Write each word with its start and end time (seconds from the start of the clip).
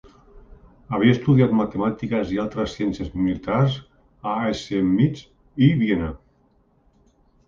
Havia 0.97 1.15
estudiat 1.15 1.51
matemàtiques 1.57 2.31
i 2.37 2.39
altres 2.43 2.73
ciències 2.77 3.11
militars 3.25 3.75
a 4.31 4.33
Schemnitz 4.61 5.21
i 5.67 5.69
Viena. 5.83 6.09